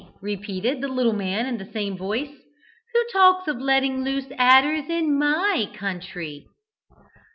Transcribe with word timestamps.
repeated 0.23 0.81
the 0.81 0.87
little 0.87 1.13
man 1.13 1.45
in 1.45 1.57
the 1.59 1.71
same 1.71 1.95
voice. 1.95 2.31
"Who 2.93 3.07
talks 3.13 3.47
of 3.47 3.59
letting 3.61 4.03
loose 4.03 4.31
adders 4.35 4.89
in 4.89 5.15
my 5.15 5.69
country?" 5.75 6.47